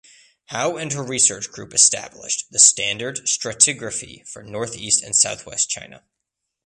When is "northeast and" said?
4.41-5.15